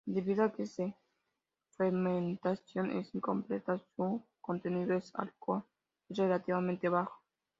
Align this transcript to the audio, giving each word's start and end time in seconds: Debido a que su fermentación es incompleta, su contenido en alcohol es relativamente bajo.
Debido 0.07 0.43
a 0.45 0.51
que 0.51 0.65
su 0.65 0.91
fermentación 1.77 2.89
es 2.97 3.13
incompleta, 3.13 3.77
su 3.95 4.25
contenido 4.41 4.95
en 4.95 5.03
alcohol 5.13 5.63
es 6.09 6.17
relativamente 6.17 6.89
bajo. 6.89 7.21